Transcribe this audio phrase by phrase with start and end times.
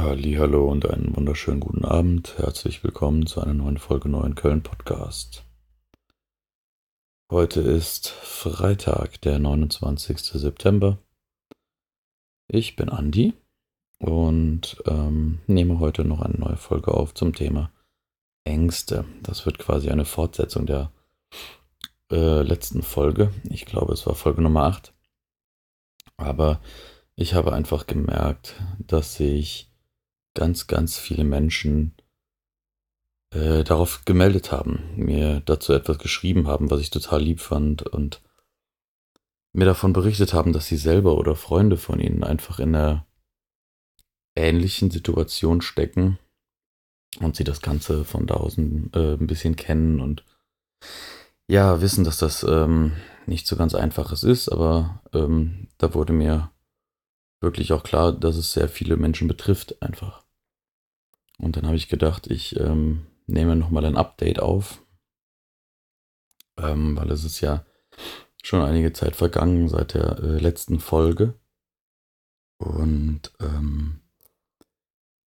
[0.00, 2.38] Hallo und einen wunderschönen guten Abend.
[2.38, 5.44] Herzlich willkommen zu einer neuen Folge Neuen Köln Podcast.
[7.32, 10.20] Heute ist Freitag, der 29.
[10.20, 10.98] September.
[12.46, 13.34] Ich bin Andi
[13.98, 17.72] und ähm, nehme heute noch eine neue Folge auf zum Thema
[18.44, 19.04] Ängste.
[19.24, 20.92] Das wird quasi eine Fortsetzung der
[22.12, 23.32] äh, letzten Folge.
[23.50, 24.94] Ich glaube, es war Folge Nummer 8.
[26.16, 26.60] Aber
[27.16, 29.68] ich habe einfach gemerkt, dass sich
[30.38, 31.94] ganz, ganz viele Menschen
[33.34, 38.22] äh, darauf gemeldet haben, mir dazu etwas geschrieben haben, was ich total lieb fand und
[39.52, 43.04] mir davon berichtet haben, dass sie selber oder Freunde von ihnen einfach in einer
[44.36, 46.18] ähnlichen Situation stecken
[47.18, 50.24] und sie das Ganze von da außen äh, ein bisschen kennen und
[51.50, 52.92] ja, wissen, dass das ähm,
[53.26, 56.52] nicht so ganz einfaches ist, aber ähm, da wurde mir
[57.40, 60.27] wirklich auch klar, dass es sehr viele Menschen betrifft einfach.
[61.40, 64.82] Und dann habe ich gedacht, ich ähm, nehme nochmal ein Update auf,
[66.58, 67.64] ähm, weil es ist ja
[68.42, 71.34] schon einige Zeit vergangen seit der äh, letzten Folge.
[72.58, 74.00] Und ähm,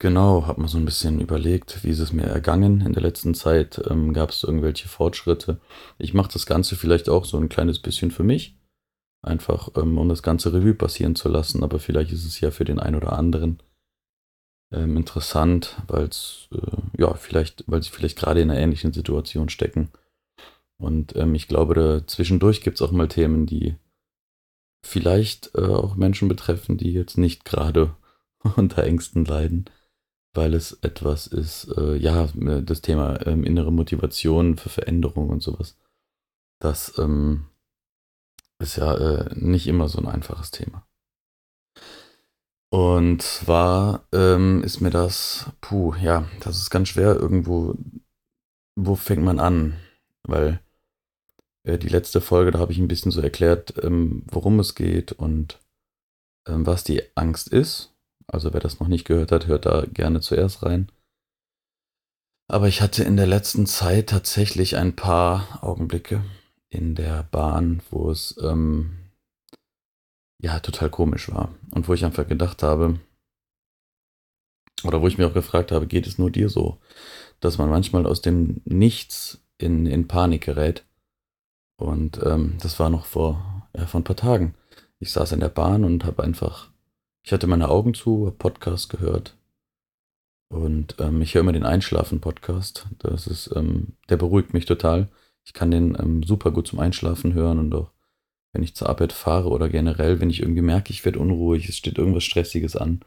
[0.01, 3.35] genau, habe mir so ein bisschen überlegt, wie ist es mir ergangen in der letzten
[3.35, 3.81] Zeit.
[3.89, 5.61] Ähm, Gab es irgendwelche Fortschritte?
[5.99, 8.59] Ich mache das Ganze vielleicht auch so ein kleines bisschen für mich.
[9.23, 11.63] Einfach, ähm, um das ganze Revue passieren zu lassen.
[11.63, 13.63] Aber vielleicht ist es ja für den einen oder anderen
[14.73, 19.49] ähm, interessant, weil es, äh, ja, vielleicht, weil sie vielleicht gerade in einer ähnlichen Situation
[19.49, 19.91] stecken.
[20.79, 23.77] Und ähm, ich glaube, da zwischendurch gibt es auch mal Themen, die
[24.83, 27.95] vielleicht äh, auch Menschen betreffen, die jetzt nicht gerade
[28.57, 29.67] unter Ängsten leiden,
[30.35, 35.77] weil es etwas ist, äh, ja, das Thema ähm, innere Motivation für Veränderung und sowas.
[36.61, 37.47] Das ähm,
[38.59, 40.87] ist ja äh, nicht immer so ein einfaches Thema.
[42.71, 47.75] Und zwar ähm, ist mir das, puh, ja, das ist ganz schwer irgendwo,
[48.77, 49.77] wo fängt man an?
[50.23, 50.61] Weil
[51.65, 55.11] äh, die letzte Folge, da habe ich ein bisschen so erklärt, ähm, worum es geht
[55.13, 55.59] und
[56.47, 57.93] ähm, was die Angst ist.
[58.29, 60.93] Also wer das noch nicht gehört hat, hört da gerne zuerst rein.
[62.47, 66.25] Aber ich hatte in der letzten Zeit tatsächlich ein paar Augenblicke
[66.69, 69.10] in der Bahn, wo es ähm,
[70.41, 71.55] ja total komisch war.
[71.71, 72.99] Und wo ich einfach gedacht habe,
[74.85, 76.79] oder wo ich mir auch gefragt habe, geht es nur dir so,
[77.41, 80.85] dass man manchmal aus dem Nichts in, in Panik gerät.
[81.77, 84.55] Und ähm, das war noch vor, ja, vor ein paar Tagen.
[84.99, 86.71] Ich saß in der Bahn und habe einfach,
[87.23, 89.37] ich hatte meine Augen zu, habe Podcast gehört.
[90.49, 92.87] Und ähm, ich höre immer den Einschlafen-Podcast.
[92.99, 95.09] Das ist, ähm, der beruhigt mich total.
[95.45, 97.93] Ich kann den ähm, super gut zum Einschlafen hören und auch
[98.53, 101.77] wenn ich zur Arbeit fahre oder generell, wenn ich irgendwie merke, ich werde unruhig, es
[101.77, 103.01] steht irgendwas Stressiges an,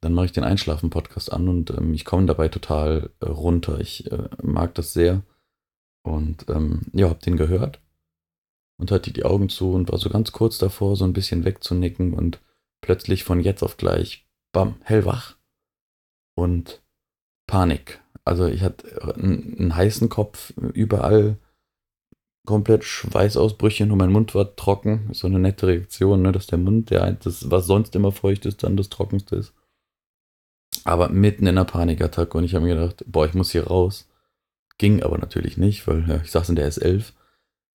[0.00, 3.80] dann mache ich den Einschlafen-Podcast an und ähm, ich komme dabei total äh, runter.
[3.80, 5.22] Ich äh, mag das sehr
[6.02, 7.80] und ähm, ja, habe den gehört
[8.78, 12.14] und hatte die Augen zu und war so ganz kurz davor, so ein bisschen wegzunicken
[12.14, 12.40] und
[12.80, 15.36] plötzlich von jetzt auf gleich, bam, hellwach
[16.34, 16.82] und
[17.46, 18.00] Panik.
[18.24, 21.36] Also ich hatte äh, einen, einen heißen Kopf überall
[22.46, 25.10] komplett Schweißausbrüche, nur mein Mund war trocken.
[25.12, 28.62] So eine nette Reaktion, ne, dass der Mund, der das, was sonst immer feucht ist,
[28.62, 29.54] dann das trockenste ist.
[30.84, 34.08] Aber mitten in einer Panikattacke und ich habe mir gedacht, boah, ich muss hier raus.
[34.78, 37.12] Ging aber natürlich nicht, weil ja, ich saß in der S11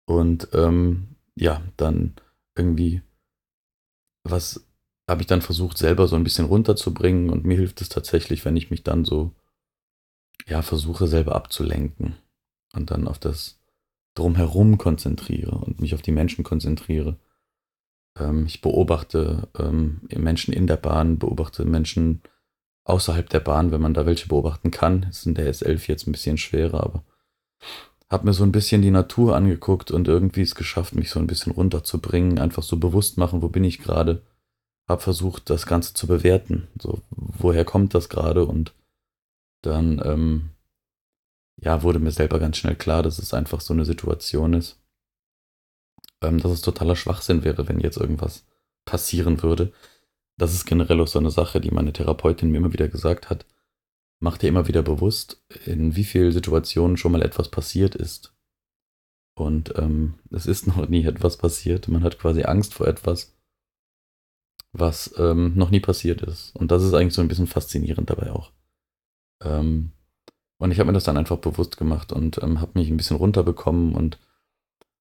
[0.06, 2.14] und ähm, ja, dann
[2.56, 3.02] irgendwie
[4.24, 4.64] was
[5.08, 8.56] habe ich dann versucht, selber so ein bisschen runterzubringen und mir hilft es tatsächlich, wenn
[8.56, 9.32] ich mich dann so,
[10.46, 12.16] ja, versuche selber abzulenken
[12.72, 13.60] und dann auf das
[14.14, 17.18] drumherum konzentriere und mich auf die Menschen konzentriere.
[18.18, 22.22] Ähm, ich beobachte ähm, Menschen in der Bahn, beobachte Menschen
[22.84, 25.04] außerhalb der Bahn, wenn man da welche beobachten kann.
[25.04, 27.04] Ist in der S11 jetzt ein bisschen schwerer, aber
[28.10, 31.26] habe mir so ein bisschen die Natur angeguckt und irgendwie es geschafft, mich so ein
[31.26, 34.22] bisschen runterzubringen, einfach so bewusst machen, wo bin ich gerade.
[34.88, 36.68] Habe versucht, das Ganze zu bewerten.
[36.78, 38.44] So, woher kommt das gerade?
[38.44, 38.74] Und
[39.62, 40.50] dann ähm,
[41.56, 44.80] ja, wurde mir selber ganz schnell klar, dass es einfach so eine Situation ist,
[46.22, 48.46] ähm, dass es totaler Schwachsinn wäre, wenn jetzt irgendwas
[48.84, 49.72] passieren würde.
[50.38, 53.46] Das ist generell auch so eine Sache, die meine Therapeutin mir immer wieder gesagt hat.
[54.20, 58.34] Mach dir immer wieder bewusst, in wie vielen Situationen schon mal etwas passiert ist.
[59.34, 61.88] Und ähm, es ist noch nie etwas passiert.
[61.88, 63.36] Man hat quasi Angst vor etwas,
[64.72, 66.54] was ähm, noch nie passiert ist.
[66.56, 68.52] Und das ist eigentlich so ein bisschen faszinierend dabei auch.
[69.42, 69.92] Ähm,
[70.62, 73.16] und ich habe mir das dann einfach bewusst gemacht und ähm, habe mich ein bisschen
[73.16, 74.20] runterbekommen und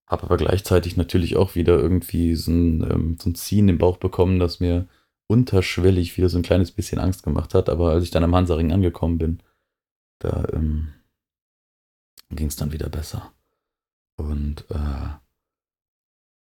[0.08, 3.98] habe aber gleichzeitig natürlich auch wieder irgendwie so ein, ähm, so ein Ziehen im Bauch
[3.98, 4.88] bekommen, das mir
[5.28, 7.70] unterschwellig wieder so ein kleines bisschen Angst gemacht hat.
[7.70, 9.44] Aber als ich dann am Hansaring angekommen bin,
[10.18, 10.94] da ähm,
[12.32, 13.32] ging es dann wieder besser.
[14.18, 15.10] Und äh,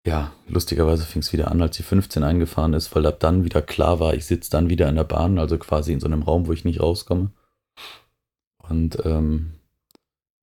[0.10, 3.62] ja, lustigerweise fing es wieder an, als die 15 eingefahren ist, weil ab dann wieder
[3.62, 6.48] klar war, ich sitze dann wieder in der Bahn, also quasi in so einem Raum,
[6.48, 7.30] wo ich nicht rauskomme.
[8.72, 9.60] Und ähm,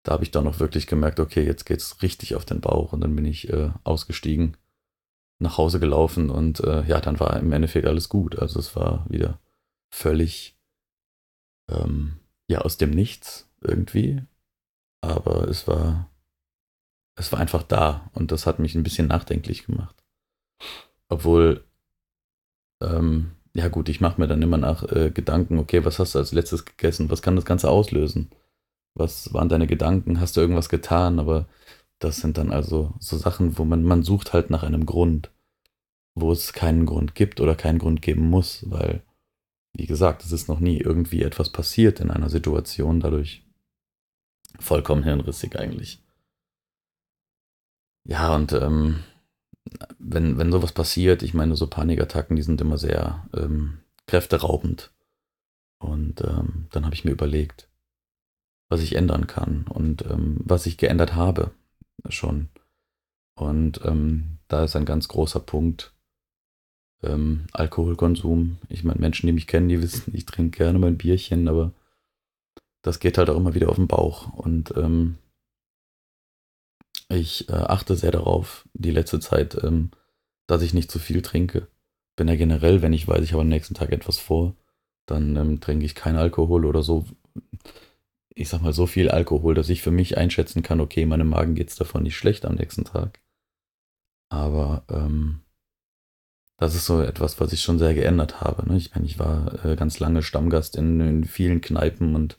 [0.02, 2.92] da habe ich dann auch wirklich gemerkt, okay, jetzt geht es richtig auf den Bauch.
[2.92, 4.56] Und dann bin ich äh, ausgestiegen,
[5.38, 8.38] nach Hause gelaufen und äh, ja, dann war im Endeffekt alles gut.
[8.38, 9.38] Also es war wieder
[9.90, 10.58] völlig
[11.70, 14.22] ähm, ja aus dem Nichts irgendwie.
[15.00, 16.10] Aber es war
[17.14, 20.04] es war einfach da und das hat mich ein bisschen nachdenklich gemacht.
[21.08, 21.64] Obwohl,
[22.82, 26.18] ähm, ja gut, ich mache mir dann immer nach äh, Gedanken, okay, was hast du
[26.18, 27.10] als letztes gegessen?
[27.10, 28.30] Was kann das Ganze auslösen?
[28.94, 30.20] Was waren deine Gedanken?
[30.20, 31.18] Hast du irgendwas getan?
[31.18, 31.46] Aber
[31.98, 35.30] das sind dann also so Sachen, wo man, man sucht halt nach einem Grund,
[36.14, 39.02] wo es keinen Grund gibt oder keinen Grund geben muss, weil,
[39.74, 43.44] wie gesagt, es ist noch nie irgendwie etwas passiert in einer Situation, dadurch
[44.58, 46.02] vollkommen hirnrissig eigentlich.
[48.04, 49.04] Ja, und ähm,
[49.98, 54.92] wenn, wenn sowas passiert, ich meine, so Panikattacken, die sind immer sehr ähm, kräfteraubend.
[55.78, 57.68] Und ähm, dann habe ich mir überlegt,
[58.68, 61.52] was ich ändern kann und ähm, was ich geändert habe
[62.08, 62.48] schon.
[63.34, 65.94] Und ähm, da ist ein ganz großer Punkt
[67.02, 68.58] ähm, Alkoholkonsum.
[68.68, 71.72] Ich meine, Menschen, die mich kennen, die wissen, ich trinke gerne mal ein Bierchen, aber
[72.82, 74.32] das geht halt auch immer wieder auf den Bauch.
[74.32, 75.18] Und ähm,
[77.08, 79.90] ich äh, achte sehr darauf, die letzte Zeit, ähm,
[80.46, 81.68] dass ich nicht zu viel trinke.
[82.16, 84.54] Bin ja generell, wenn ich weiß, ich habe am nächsten Tag etwas vor,
[85.06, 87.06] dann ähm, trinke ich keinen Alkohol oder so.
[88.34, 91.54] Ich sag mal, so viel Alkohol, dass ich für mich einschätzen kann, okay, meinem Magen
[91.54, 93.20] geht es davon nicht schlecht am nächsten Tag.
[94.28, 95.40] Aber ähm,
[96.58, 98.68] das ist so etwas, was ich schon sehr geändert habe.
[98.68, 98.76] Ne?
[98.76, 102.38] Ich meine, ich war äh, ganz lange Stammgast in, in vielen Kneipen und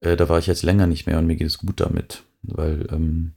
[0.00, 2.24] äh, da war ich jetzt länger nicht mehr und mir geht es gut damit.
[2.42, 3.34] Weil ähm,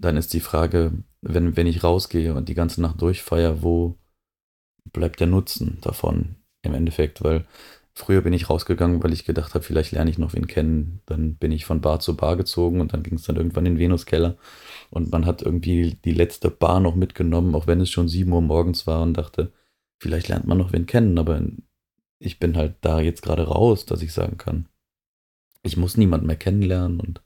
[0.00, 3.98] dann ist die Frage, wenn, wenn ich rausgehe und die ganze Nacht durchfeier, wo
[4.92, 7.22] bleibt der Nutzen davon im Endeffekt?
[7.22, 7.46] Weil
[7.92, 11.02] früher bin ich rausgegangen, weil ich gedacht habe, vielleicht lerne ich noch wen kennen.
[11.04, 13.74] Dann bin ich von Bar zu Bar gezogen und dann ging es dann irgendwann in
[13.74, 14.38] den Venuskeller.
[14.88, 18.40] Und man hat irgendwie die letzte Bar noch mitgenommen, auch wenn es schon 7 Uhr
[18.40, 19.52] morgens war und dachte,
[19.98, 21.42] vielleicht lernt man noch wen kennen, aber
[22.18, 24.66] ich bin halt da jetzt gerade raus, dass ich sagen kann,
[25.62, 27.22] ich muss niemanden mehr kennenlernen und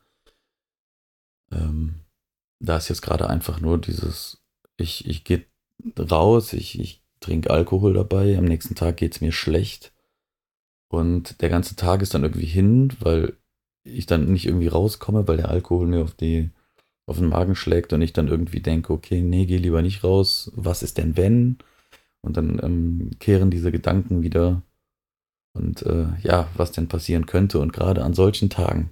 [1.52, 2.03] ähm,
[2.64, 4.42] da ist jetzt gerade einfach nur dieses,
[4.76, 5.44] ich, ich gehe
[5.98, 9.92] raus, ich, ich trinke Alkohol dabei, am nächsten Tag geht es mir schlecht.
[10.88, 13.36] Und der ganze Tag ist dann irgendwie hin, weil
[13.84, 16.50] ich dann nicht irgendwie rauskomme, weil der Alkohol mir auf die
[17.06, 20.50] auf den Magen schlägt und ich dann irgendwie denke, okay, nee, geh lieber nicht raus.
[20.54, 21.58] Was ist denn wenn?
[22.22, 24.62] Und dann ähm, kehren diese Gedanken wieder.
[25.52, 27.58] Und äh, ja, was denn passieren könnte.
[27.60, 28.90] Und gerade an solchen Tagen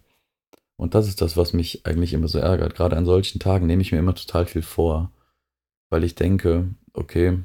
[0.83, 2.75] und das ist das, was mich eigentlich immer so ärgert.
[2.75, 5.13] Gerade an solchen Tagen nehme ich mir immer total viel vor,
[5.91, 7.39] weil ich denke, okay,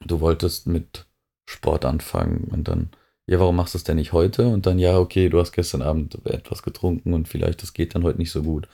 [0.00, 1.06] du wolltest mit
[1.48, 2.90] Sport anfangen und dann,
[3.26, 4.46] ja, warum machst du es denn nicht heute?
[4.46, 8.04] Und dann, ja, okay, du hast gestern Abend etwas getrunken und vielleicht das geht dann
[8.04, 8.68] heute nicht so gut.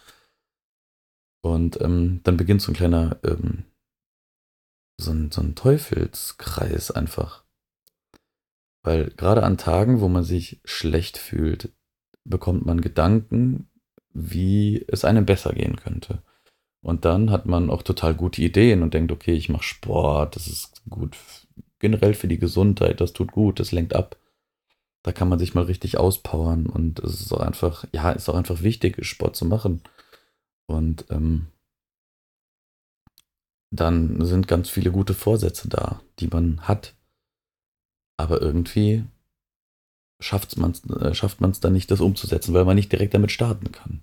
[1.44, 3.66] Und ähm, dann beginnt so ein kleiner, ähm,
[5.00, 7.44] so, ein, so ein Teufelskreis einfach.
[8.84, 11.72] Weil gerade an Tagen, wo man sich schlecht fühlt,
[12.24, 13.69] bekommt man Gedanken,
[14.12, 16.22] wie es einem besser gehen könnte.
[16.82, 20.46] Und dann hat man auch total gute Ideen und denkt, okay, ich mache Sport, das
[20.48, 21.17] ist gut
[21.79, 24.17] generell für die Gesundheit, das tut gut, das lenkt ab.
[25.02, 28.36] Da kann man sich mal richtig auspowern und es ist auch einfach, ja, ist auch
[28.36, 29.82] einfach wichtig, Sport zu machen.
[30.67, 31.48] Und ähm,
[33.70, 36.94] dann sind ganz viele gute Vorsätze da, die man hat.
[38.17, 39.05] Aber irgendwie
[40.22, 43.32] schafft man es äh, schafft man's dann nicht, das umzusetzen, weil man nicht direkt damit
[43.32, 44.02] starten kann.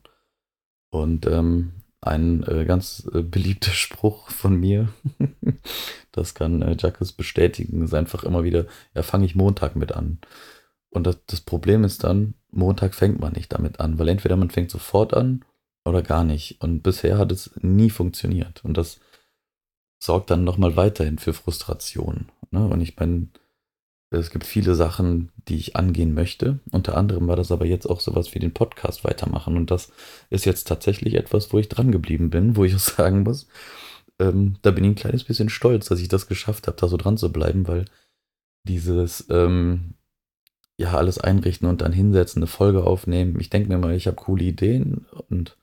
[0.91, 4.89] Und ähm, ein äh, ganz äh, beliebter Spruch von mir,
[6.11, 10.19] das kann äh, Jacques bestätigen, ist einfach immer wieder, ja, fange ich Montag mit an.
[10.89, 14.49] Und das, das Problem ist dann, Montag fängt man nicht damit an, weil entweder man
[14.49, 15.45] fängt sofort an
[15.85, 16.61] oder gar nicht.
[16.61, 18.65] Und bisher hat es nie funktioniert.
[18.65, 18.99] Und das
[19.99, 22.31] sorgt dann nochmal weiterhin für Frustration.
[22.49, 22.65] Ne?
[22.65, 23.27] Und ich meine,
[24.11, 26.59] es gibt viele Sachen, die ich angehen möchte.
[26.71, 29.55] Unter anderem war das aber jetzt auch sowas wie den Podcast weitermachen.
[29.55, 29.91] Und das
[30.29, 33.47] ist jetzt tatsächlich etwas, wo ich dran geblieben bin, wo ich auch sagen muss,
[34.19, 36.97] ähm, da bin ich ein kleines bisschen stolz, dass ich das geschafft habe, da so
[36.97, 37.85] dran zu bleiben, weil
[38.67, 39.93] dieses, ähm,
[40.79, 43.39] ja, alles einrichten und dann hinsetzen, eine Folge aufnehmen.
[43.39, 45.57] Ich denke mir mal, ich habe coole Ideen und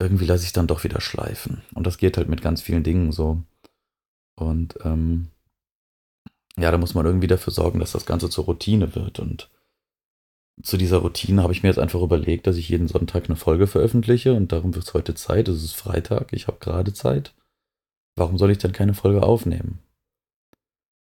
[0.00, 1.62] irgendwie lasse ich dann doch wieder schleifen.
[1.74, 3.42] Und das geht halt mit ganz vielen Dingen so.
[4.36, 5.28] Und ähm,
[6.58, 9.18] ja, da muss man irgendwie dafür sorgen, dass das Ganze zur Routine wird.
[9.18, 9.50] Und
[10.62, 13.66] zu dieser Routine habe ich mir jetzt einfach überlegt, dass ich jeden Sonntag eine Folge
[13.66, 15.48] veröffentliche und darum wird es heute Zeit.
[15.48, 17.34] Es ist Freitag, ich habe gerade Zeit.
[18.16, 19.78] Warum soll ich dann keine Folge aufnehmen?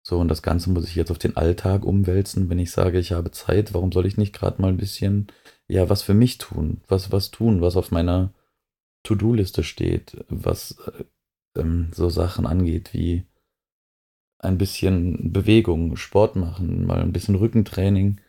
[0.03, 3.11] So, und das Ganze muss ich jetzt auf den Alltag umwälzen, wenn ich sage, ich
[3.11, 3.73] habe Zeit.
[3.73, 5.27] Warum soll ich nicht gerade mal ein bisschen,
[5.67, 6.81] ja, was für mich tun?
[6.87, 8.33] Was, was tun, was auf meiner
[9.03, 11.03] To-Do-Liste steht, was äh,
[11.59, 13.25] ähm, so Sachen angeht wie
[14.39, 18.21] ein bisschen Bewegung, Sport machen, mal ein bisschen Rückentraining,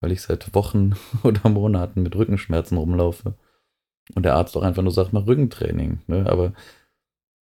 [0.00, 3.34] weil ich seit Wochen oder Monaten mit Rückenschmerzen rumlaufe.
[4.14, 6.00] Und der Arzt auch einfach nur sagt, mal Rückentraining.
[6.06, 6.26] Ne?
[6.30, 6.54] Aber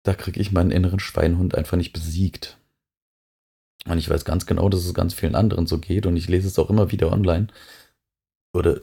[0.02, 2.58] da kriege ich meinen inneren Schweinhund einfach nicht besiegt.
[3.87, 6.49] Und ich weiß ganz genau, dass es ganz vielen anderen so geht und ich lese
[6.49, 7.49] es auch immer wieder online.
[8.54, 8.80] Oder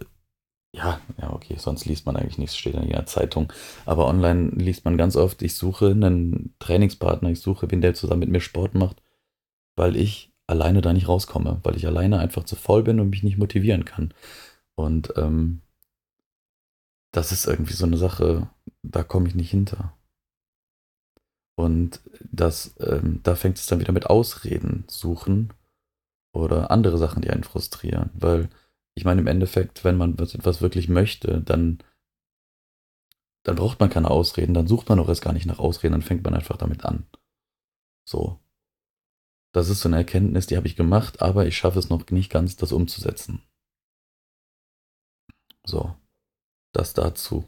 [0.73, 3.51] ja, ja, okay, sonst liest man eigentlich nichts, steht in der Zeitung.
[3.85, 8.21] Aber online liest man ganz oft, ich suche einen Trainingspartner, ich suche, wen der zusammen
[8.21, 9.01] mit mir Sport macht,
[9.75, 13.23] weil ich alleine da nicht rauskomme, weil ich alleine einfach zu voll bin und mich
[13.23, 14.13] nicht motivieren kann.
[14.75, 15.61] Und ähm,
[17.11, 18.49] das ist irgendwie so eine Sache,
[18.83, 19.93] da komme ich nicht hinter.
[21.55, 22.01] Und
[22.31, 25.53] das, ähm, da fängt es dann wieder mit Ausreden suchen
[26.33, 28.09] oder andere Sachen, die einen frustrieren.
[28.13, 28.49] Weil
[28.95, 31.79] ich meine, im Endeffekt, wenn man etwas wirklich möchte, dann,
[33.43, 36.01] dann braucht man keine Ausreden, dann sucht man auch erst gar nicht nach Ausreden, dann
[36.01, 37.05] fängt man einfach damit an.
[38.05, 38.40] So.
[39.53, 42.31] Das ist so eine Erkenntnis, die habe ich gemacht, aber ich schaffe es noch nicht
[42.31, 43.41] ganz, das umzusetzen.
[45.65, 45.95] So.
[46.73, 47.47] Das dazu.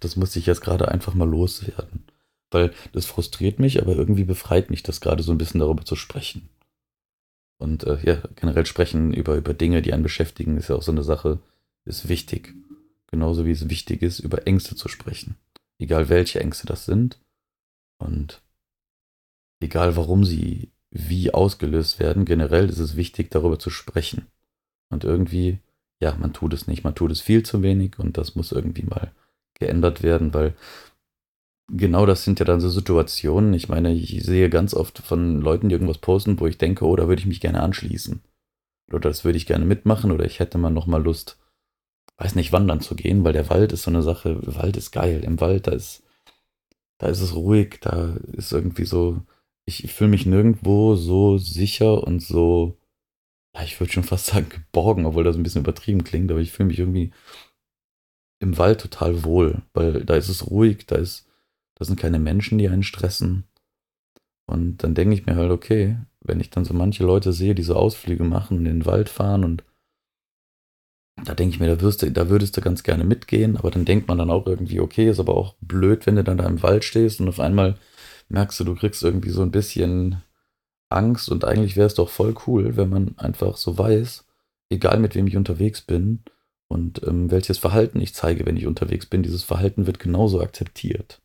[0.00, 2.04] Das muss ich jetzt gerade einfach mal loswerden.
[2.50, 5.94] Weil das frustriert mich, aber irgendwie befreit mich das gerade so ein bisschen darüber zu
[5.94, 6.48] sprechen.
[7.58, 10.90] Und äh, ja, generell sprechen über, über Dinge, die einen beschäftigen, ist ja auch so
[10.90, 11.40] eine Sache,
[11.84, 12.54] ist wichtig.
[13.06, 15.36] Genauso wie es wichtig ist, über Ängste zu sprechen.
[15.78, 17.20] Egal welche Ängste das sind.
[17.98, 18.42] Und
[19.60, 24.26] egal warum sie wie ausgelöst werden, generell ist es wichtig, darüber zu sprechen.
[24.90, 25.60] Und irgendwie,
[26.00, 26.82] ja, man tut es nicht.
[26.82, 29.12] Man tut es viel zu wenig und das muss irgendwie mal
[29.54, 30.54] geändert werden, weil
[31.68, 33.54] genau das sind ja dann so Situationen.
[33.54, 36.96] Ich meine, ich sehe ganz oft von Leuten, die irgendwas posten, wo ich denke, oh,
[36.96, 38.20] da würde ich mich gerne anschließen.
[38.88, 41.38] Oder das würde ich gerne mitmachen oder ich hätte mal nochmal Lust,
[42.16, 45.22] weiß nicht, wandern zu gehen, weil der Wald ist so eine Sache, Wald ist geil.
[45.22, 46.02] Im Wald, da ist,
[46.98, 49.22] da ist es ruhig, da ist irgendwie so,
[49.70, 52.76] ich fühle mich nirgendwo so sicher und so,
[53.64, 56.68] ich würde schon fast sagen geborgen, obwohl das ein bisschen übertrieben klingt, aber ich fühle
[56.68, 57.12] mich irgendwie
[58.40, 61.28] im Wald total wohl, weil da ist es ruhig, da ist,
[61.76, 63.44] da sind keine Menschen, die einen stressen.
[64.46, 67.62] Und dann denke ich mir halt, okay, wenn ich dann so manche Leute sehe, die
[67.62, 69.64] so Ausflüge machen, in den Wald fahren und
[71.24, 73.84] da denke ich mir, da, wirst du, da würdest du ganz gerne mitgehen, aber dann
[73.84, 76.62] denkt man dann auch irgendwie, okay, ist aber auch blöd, wenn du dann da im
[76.62, 77.76] Wald stehst und auf einmal
[78.30, 80.22] merkst du, du kriegst irgendwie so ein bisschen
[80.88, 84.26] Angst und eigentlich wäre es doch voll cool, wenn man einfach so weiß,
[84.70, 86.22] egal mit wem ich unterwegs bin
[86.68, 91.20] und ähm, welches Verhalten ich zeige, wenn ich unterwegs bin, dieses Verhalten wird genauso akzeptiert.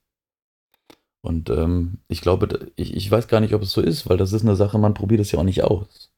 [1.22, 4.34] Und ähm, ich glaube, ich, ich weiß gar nicht, ob es so ist, weil das
[4.34, 6.12] ist eine Sache, man probiert es ja auch nicht aus.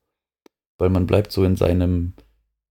[0.77, 2.13] Weil man bleibt so in seinem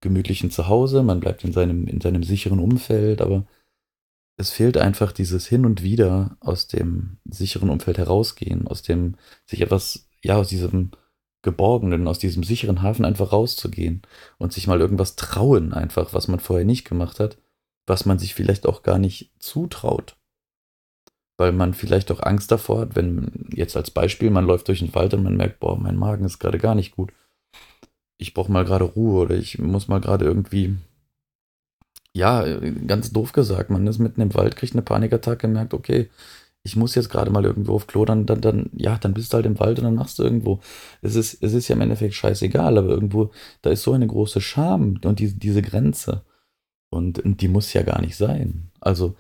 [0.00, 3.46] gemütlichen Zuhause, man bleibt in seinem, in seinem sicheren Umfeld, aber
[4.36, 9.16] es fehlt einfach dieses Hin und Wieder aus dem sicheren Umfeld herausgehen, aus dem,
[9.46, 10.90] sich etwas, ja, aus diesem
[11.42, 14.02] Geborgenen, aus diesem sicheren Hafen einfach rauszugehen
[14.38, 17.38] und sich mal irgendwas trauen, einfach, was man vorher nicht gemacht hat,
[17.86, 20.16] was man sich vielleicht auch gar nicht zutraut.
[21.38, 24.94] Weil man vielleicht auch Angst davor hat, wenn jetzt als Beispiel, man läuft durch den
[24.94, 27.12] Wald und man merkt, boah, mein Magen ist gerade gar nicht gut.
[28.18, 30.76] Ich brauche mal gerade Ruhe oder ich muss mal gerade irgendwie
[32.16, 32.44] ja,
[32.86, 36.08] ganz doof gesagt, man ist mitten im Wald, kriegt eine Panikattacke, merkt, okay,
[36.62, 39.36] ich muss jetzt gerade mal irgendwo auf Klo, dann, dann, dann, ja, dann bist du
[39.36, 40.60] halt im Wald und dann machst du irgendwo.
[41.02, 43.30] Es ist, es ist ja im Endeffekt scheißegal, aber irgendwo,
[43.60, 46.22] da ist so eine große Scham und die, diese Grenze.
[46.90, 48.70] Und, und die muss ja gar nicht sein.
[48.80, 49.16] Also,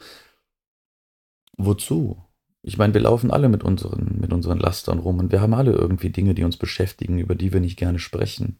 [1.58, 2.16] wozu?
[2.62, 5.72] Ich meine, wir laufen alle mit unseren, mit unseren Lastern rum und wir haben alle
[5.72, 8.58] irgendwie Dinge, die uns beschäftigen, über die wir nicht gerne sprechen.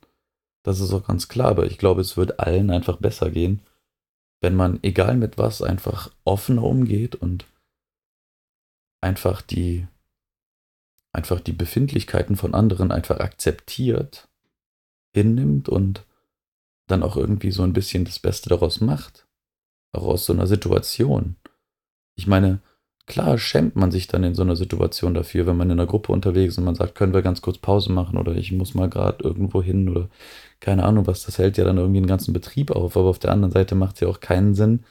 [0.63, 3.63] Das ist auch ganz klar, aber ich glaube, es wird allen einfach besser gehen,
[4.41, 7.47] wenn man, egal mit was, einfach offener umgeht und
[9.01, 9.87] einfach die,
[11.13, 14.29] einfach die Befindlichkeiten von anderen einfach akzeptiert,
[15.15, 16.05] hinnimmt und
[16.87, 19.27] dann auch irgendwie so ein bisschen das Beste daraus macht.
[19.93, 21.37] Auch aus so einer Situation.
[22.15, 22.61] Ich meine,
[23.07, 26.13] Klar schämt man sich dann in so einer Situation dafür, wenn man in einer Gruppe
[26.13, 28.91] unterwegs ist und man sagt, können wir ganz kurz Pause machen oder ich muss mal
[28.91, 30.09] gerade irgendwo hin oder
[30.59, 32.97] keine Ahnung was, das hält ja dann irgendwie den ganzen Betrieb auf.
[32.97, 34.85] Aber auf der anderen Seite macht es ja auch keinen Sinn,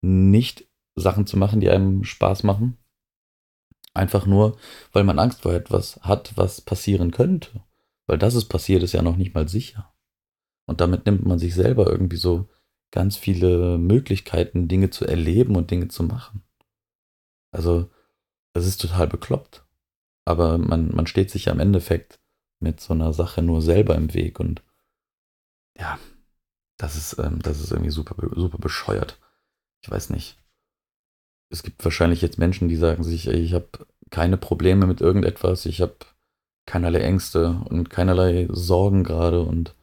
[0.00, 2.78] nicht Sachen zu machen, die einem Spaß machen.
[3.94, 4.56] Einfach nur,
[4.92, 7.62] weil man Angst vor etwas hat, was passieren könnte.
[8.06, 9.92] Weil das ist passiert, ist ja noch nicht mal sicher.
[10.66, 12.48] Und damit nimmt man sich selber irgendwie so
[12.90, 16.42] ganz viele Möglichkeiten, Dinge zu erleben und Dinge zu machen.
[17.52, 17.88] Also,
[18.54, 19.64] das ist total bekloppt.
[20.24, 22.20] Aber man, man steht sich ja im Endeffekt
[22.60, 24.62] mit so einer Sache nur selber im Weg und
[25.78, 25.98] ja,
[26.76, 29.18] das ist, ähm, das ist irgendwie super, super bescheuert.
[29.82, 30.38] Ich weiß nicht.
[31.50, 33.68] Es gibt wahrscheinlich jetzt Menschen, die sagen sich, ey, ich habe
[34.10, 35.96] keine Probleme mit irgendetwas, ich habe
[36.66, 39.74] keinerlei Ängste und keinerlei Sorgen gerade und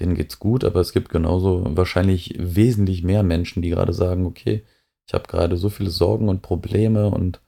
[0.00, 4.64] denen geht's gut, aber es gibt genauso wahrscheinlich wesentlich mehr Menschen, die gerade sagen, okay,
[5.06, 7.40] ich habe gerade so viele Sorgen und Probleme und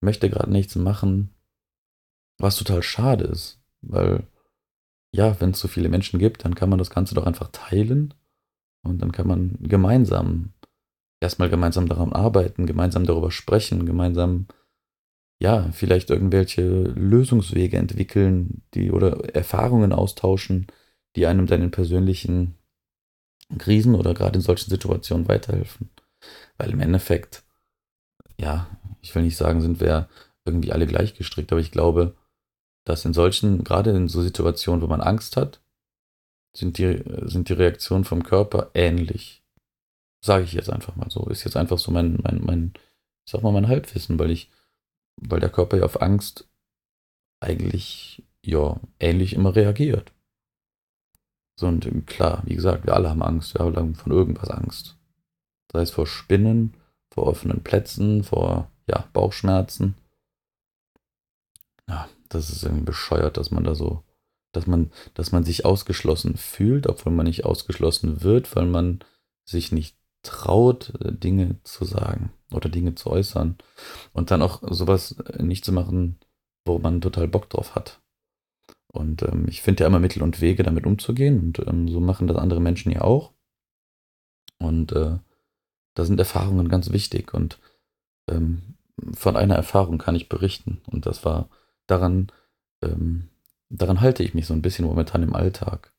[0.00, 1.34] möchte gerade nichts machen,
[2.38, 4.26] was total schade ist, weil
[5.12, 8.14] ja, wenn es so viele Menschen gibt, dann kann man das Ganze doch einfach teilen
[8.82, 10.52] und dann kann man gemeinsam
[11.20, 14.46] erstmal gemeinsam daran arbeiten, gemeinsam darüber sprechen, gemeinsam
[15.40, 20.66] ja, vielleicht irgendwelche Lösungswege entwickeln, die oder Erfahrungen austauschen,
[21.14, 22.56] die einem dann in persönlichen
[23.56, 25.90] Krisen oder gerade in solchen Situationen weiterhelfen.
[26.56, 27.44] Weil im Endeffekt,
[28.38, 28.66] ja,
[29.00, 30.08] ich will nicht sagen, sind wir
[30.44, 32.16] irgendwie alle gleich gestrickt, aber ich glaube,
[32.84, 35.60] dass in solchen, gerade in so Situationen, wo man Angst hat,
[36.56, 39.44] sind die, sind die Reaktionen vom Körper ähnlich.
[40.24, 41.26] Sage ich jetzt einfach mal so.
[41.26, 42.72] Ist jetzt einfach so mein, mein, mein,
[43.24, 44.50] ich sag mal, mein Halbwissen, weil ich,
[45.16, 46.48] weil der Körper ja auf Angst
[47.40, 50.12] eigentlich, ja, ähnlich immer reagiert.
[51.58, 54.97] So, und klar, wie gesagt, wir alle haben Angst, wir haben von irgendwas Angst.
[55.72, 56.74] Sei es vor Spinnen,
[57.10, 59.94] vor offenen Plätzen, vor, ja, Bauchschmerzen.
[61.88, 64.02] Ja, das ist irgendwie bescheuert, dass man da so,
[64.52, 69.00] dass man, dass man sich ausgeschlossen fühlt, obwohl man nicht ausgeschlossen wird, weil man
[69.44, 73.56] sich nicht traut, Dinge zu sagen oder Dinge zu äußern.
[74.12, 76.18] Und dann auch sowas nicht zu machen,
[76.66, 78.00] wo man total Bock drauf hat.
[78.92, 81.40] Und ähm, ich finde ja immer Mittel und Wege, damit umzugehen.
[81.40, 83.32] Und ähm, so machen das andere Menschen ja auch.
[84.58, 85.18] Und äh,
[85.98, 87.34] da sind Erfahrungen ganz wichtig.
[87.34, 87.58] Und
[88.30, 88.76] ähm,
[89.14, 90.80] von einer Erfahrung kann ich berichten.
[90.86, 91.48] Und das war
[91.88, 92.30] daran,
[92.82, 93.28] ähm,
[93.68, 95.92] daran halte ich mich so ein bisschen momentan im Alltag.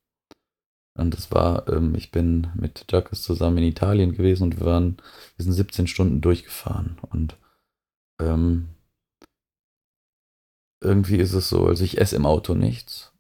[0.96, 4.98] Und das war, ähm, ich bin mit Jacques zusammen in Italien gewesen und wir waren,
[5.36, 6.98] wir sind 17 Stunden durchgefahren.
[7.10, 7.36] Und
[8.22, 8.70] ähm,
[10.82, 13.12] irgendwie ist es so, also ich esse im Auto nichts,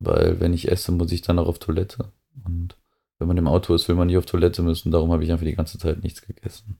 [0.00, 2.10] weil wenn ich esse, muss ich dann auch auf Toilette.
[2.44, 2.76] Und
[3.24, 5.46] wenn man im Auto ist, will man nicht auf Toilette müssen, darum habe ich einfach
[5.46, 6.78] die ganze Zeit nichts gegessen.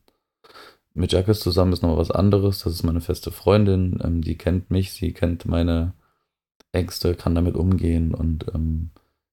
[0.93, 2.61] Mit Jacques zusammen ist nochmal was anderes.
[2.61, 5.95] Das ist meine feste Freundin, ähm, die kennt mich, sie kennt meine
[6.73, 8.91] Ängste, kann damit umgehen und ähm,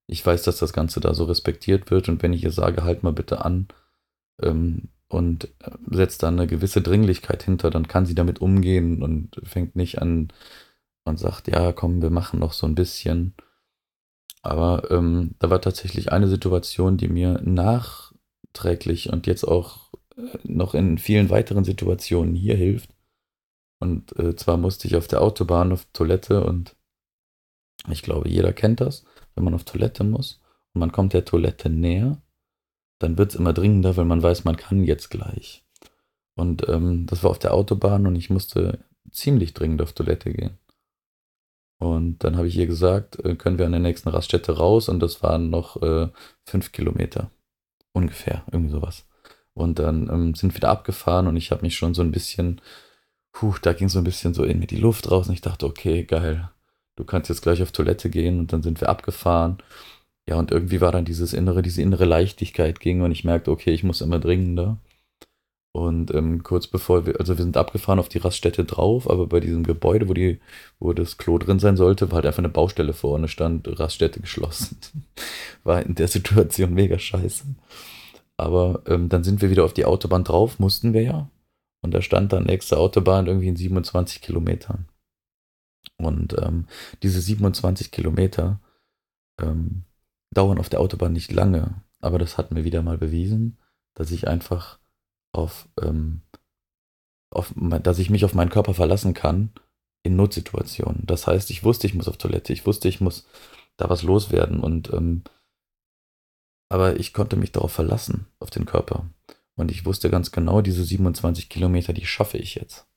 [0.08, 3.04] ich weiß, dass das Ganze da so respektiert wird und wenn ich ihr sage, halt
[3.04, 3.68] mal bitte an
[4.42, 9.42] ähm, und äh, setzt da eine gewisse Dringlichkeit hinter, dann kann sie damit umgehen und
[9.44, 10.30] fängt nicht an
[11.04, 13.34] und sagt, ja, komm, wir machen noch so ein bisschen.
[14.42, 20.74] Aber ähm, da war tatsächlich eine Situation, die mir nachträglich und jetzt auch äh, noch
[20.74, 22.90] in vielen weiteren Situationen hier hilft.
[23.80, 26.76] Und äh, zwar musste ich auf der Autobahn auf Toilette und
[27.90, 30.40] ich glaube, jeder kennt das, wenn man auf Toilette muss
[30.74, 32.22] und man kommt der Toilette näher,
[33.00, 35.66] dann wird es immer dringender, weil man weiß, man kann jetzt gleich.
[36.36, 40.58] Und ähm, das war auf der Autobahn und ich musste ziemlich dringend auf Toilette gehen.
[41.82, 45.00] Und dann habe ich ihr gesagt, äh, können wir an der nächsten Raststätte raus und
[45.00, 46.10] das waren noch äh,
[46.46, 47.32] fünf Kilometer.
[47.92, 49.08] Ungefähr, irgendwie sowas.
[49.56, 52.62] Und dann ähm, sind wir wieder abgefahren und ich habe mich schon so ein bisschen,
[53.34, 55.66] puh, da ging so ein bisschen so in mir die Luft raus und ich dachte,
[55.66, 56.52] okay, geil,
[56.98, 59.58] du kannst jetzt gleich auf Toilette gehen und dann sind wir abgefahren.
[60.30, 63.72] Ja, und irgendwie war dann dieses innere, diese innere Leichtigkeit ging und ich merkte, okay,
[63.72, 64.78] ich muss immer dringender.
[65.74, 69.40] Und ähm, kurz bevor wir, also wir sind abgefahren auf die Raststätte drauf, aber bei
[69.40, 70.42] diesem Gebäude, wo die,
[70.80, 74.78] wo das Klo drin sein sollte, war halt einfach eine Baustelle vorne, stand Raststätte geschlossen.
[75.64, 77.46] war in der Situation mega scheiße.
[78.36, 81.30] Aber ähm, dann sind wir wieder auf die Autobahn drauf, mussten wir ja.
[81.82, 84.88] Und da stand dann nächste Autobahn irgendwie in 27 Kilometern.
[85.98, 86.68] Und ähm,
[87.02, 88.60] diese 27 Kilometer
[89.40, 89.84] ähm,
[90.34, 93.58] dauern auf der Autobahn nicht lange, aber das hat mir wieder mal bewiesen,
[93.94, 94.81] dass ich einfach
[95.34, 96.22] auf, ähm,
[97.32, 99.52] auf, dass ich mich auf meinen Körper verlassen kann
[100.04, 101.06] in Notsituationen.
[101.06, 103.28] Das heißt, ich wusste, ich muss auf Toilette, ich wusste, ich muss
[103.78, 105.24] da was loswerden und ähm,
[106.70, 109.06] aber ich konnte mich darauf verlassen, auf den Körper.
[109.56, 112.88] Und ich wusste ganz genau, diese 27 Kilometer, die schaffe ich jetzt.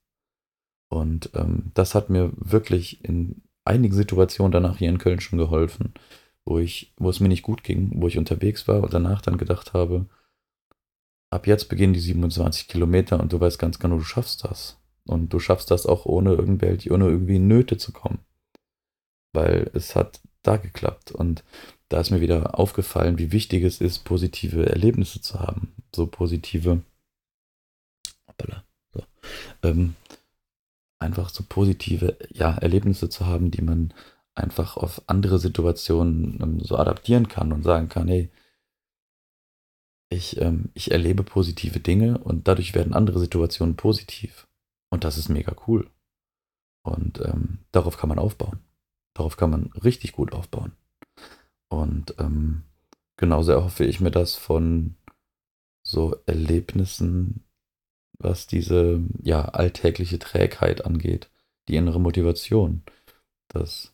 [0.88, 5.94] Und ähm, das hat mir wirklich in einigen Situationen danach hier in Köln schon geholfen,
[6.44, 9.38] wo ich, wo es mir nicht gut ging, wo ich unterwegs war und danach dann
[9.38, 10.06] gedacht habe,
[11.34, 14.78] ab jetzt beginnen die 27 Kilometer und du weißt ganz genau, du schaffst das.
[15.06, 18.20] Und du schaffst das auch ohne irgendwelche, ohne irgendwie in Nöte zu kommen.
[19.32, 21.12] Weil es hat da geklappt.
[21.12, 21.44] Und
[21.88, 25.74] da ist mir wieder aufgefallen, wie wichtig es ist, positive Erlebnisse zu haben.
[25.94, 26.82] So positive,
[28.26, 29.02] hoppala, so,
[29.62, 29.96] ähm,
[30.98, 33.92] einfach so positive ja, Erlebnisse zu haben, die man
[34.34, 38.30] einfach auf andere Situationen ähm, so adaptieren kann und sagen kann, hey,
[40.14, 44.46] ich, ähm, ich erlebe positive Dinge und dadurch werden andere Situationen positiv.
[44.90, 45.90] Und das ist mega cool.
[46.84, 48.60] Und ähm, darauf kann man aufbauen.
[49.14, 50.72] Darauf kann man richtig gut aufbauen.
[51.68, 52.62] Und ähm,
[53.16, 54.96] genauso erhoffe ich mir das von
[55.86, 57.44] so Erlebnissen,
[58.18, 61.30] was diese ja alltägliche Trägheit angeht,
[61.68, 62.82] die innere Motivation,
[63.48, 63.93] dass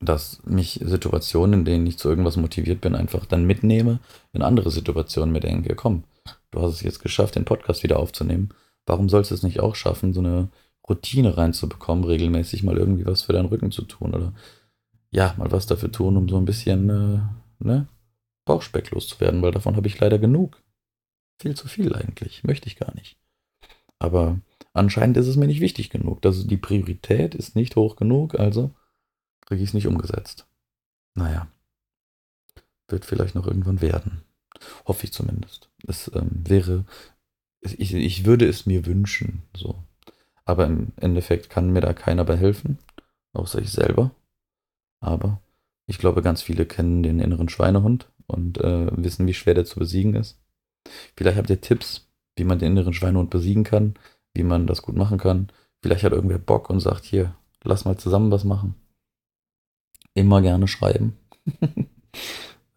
[0.00, 4.00] dass mich Situationen, in denen ich zu irgendwas motiviert bin, einfach dann mitnehme
[4.32, 6.04] in andere Situationen, mir denke, komm,
[6.50, 8.50] du hast es jetzt geschafft, den Podcast wieder aufzunehmen.
[8.84, 10.48] Warum sollst du es nicht auch schaffen, so eine
[10.88, 14.32] Routine reinzubekommen, regelmäßig mal irgendwie was für deinen Rücken zu tun oder
[15.10, 17.88] ja, mal was dafür tun, um so ein bisschen äh, ne,
[18.44, 20.62] Bauchspeck loszuwerden, weil davon habe ich leider genug.
[21.40, 23.16] Viel zu viel eigentlich, möchte ich gar nicht.
[23.98, 24.40] Aber
[24.72, 26.24] anscheinend ist es mir nicht wichtig genug.
[26.24, 28.74] Also die Priorität ist nicht hoch genug, also
[29.46, 30.46] kriege ich es nicht umgesetzt.
[31.14, 31.48] Naja,
[32.88, 34.22] wird vielleicht noch irgendwann werden.
[34.84, 35.70] Hoffe ich zumindest.
[35.86, 36.84] Es ähm, wäre,
[37.60, 39.82] ich, ich würde es mir wünschen, so.
[40.44, 42.78] Aber im Endeffekt kann mir da keiner bei helfen,
[43.32, 44.12] außer ich selber.
[45.00, 45.40] Aber
[45.86, 49.78] ich glaube, ganz viele kennen den inneren Schweinehund und äh, wissen, wie schwer der zu
[49.78, 50.38] besiegen ist.
[51.16, 53.94] Vielleicht habt ihr Tipps, wie man den inneren Schweinehund besiegen kann,
[54.34, 55.48] wie man das gut machen kann.
[55.82, 58.74] Vielleicht hat irgendwer Bock und sagt, hier, lass mal zusammen was machen
[60.16, 61.16] immer gerne schreiben.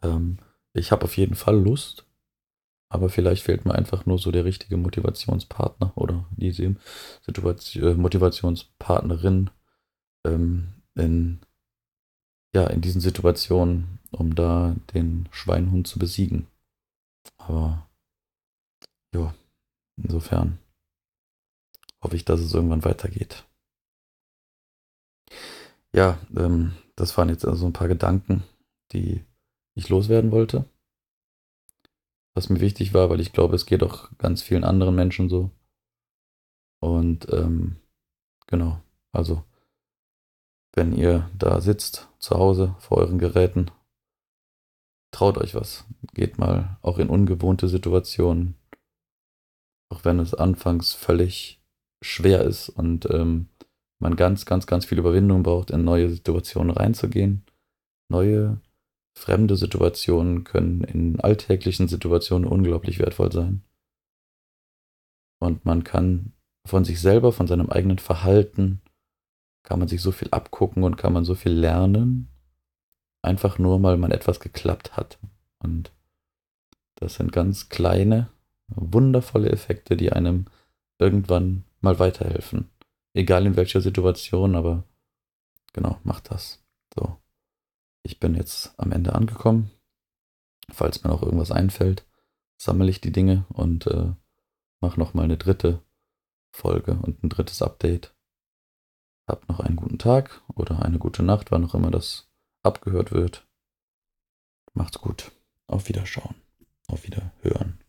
[0.03, 0.37] ähm,
[0.73, 2.05] ich habe auf jeden Fall Lust,
[2.89, 6.75] aber vielleicht fehlt mir einfach nur so der richtige Motivationspartner oder diese
[7.21, 9.49] Situation, äh, Motivationspartnerin
[10.25, 11.39] ähm, in,
[12.53, 16.47] ja, in diesen Situationen, um da den Schweinhund zu besiegen.
[17.37, 17.87] Aber
[19.13, 19.33] ja,
[19.97, 20.59] insofern
[22.03, 23.45] hoffe ich, dass es irgendwann weitergeht.
[25.93, 28.43] Ja, ähm, das waren jetzt also ein paar Gedanken,
[28.91, 29.23] die
[29.75, 30.65] ich loswerden wollte.
[32.35, 35.49] Was mir wichtig war, weil ich glaube, es geht auch ganz vielen anderen Menschen so.
[36.81, 37.77] Und ähm,
[38.47, 38.81] genau,
[39.11, 39.43] also
[40.73, 43.71] wenn ihr da sitzt zu Hause vor euren Geräten,
[45.11, 45.85] traut euch was.
[46.13, 48.55] Geht mal auch in ungewohnte Situationen.
[49.89, 51.61] Auch wenn es anfangs völlig
[52.01, 53.47] schwer ist und ähm,
[53.99, 57.43] man ganz, ganz, ganz viel Überwindung braucht, in neue Situationen reinzugehen.
[58.09, 58.59] Neue,
[59.13, 63.61] fremde Situationen können in alltäglichen Situationen unglaublich wertvoll sein.
[65.39, 66.33] Und man kann
[66.65, 68.81] von sich selber, von seinem eigenen Verhalten,
[69.63, 72.29] kann man sich so viel abgucken und kann man so viel lernen,
[73.21, 75.19] einfach nur, weil man etwas geklappt hat.
[75.59, 75.91] Und
[76.95, 78.29] das sind ganz kleine,
[78.67, 80.45] wundervolle Effekte, die einem
[80.97, 82.69] irgendwann mal weiterhelfen.
[83.13, 84.83] Egal in welcher Situation, aber
[85.73, 86.63] genau, macht das.
[86.93, 87.17] So.
[88.03, 89.71] Ich bin jetzt am Ende angekommen.
[90.71, 92.05] Falls mir noch irgendwas einfällt,
[92.57, 94.13] sammle ich die Dinge und äh,
[94.79, 95.81] mache nochmal eine dritte
[96.51, 98.15] Folge und ein drittes Update.
[99.27, 102.29] Habt noch einen guten Tag oder eine gute Nacht, wann auch immer das
[102.63, 103.47] abgehört wird.
[104.73, 105.31] Macht's gut.
[105.67, 106.35] Auf Wiederschauen.
[106.87, 107.79] Auf Wiederhören.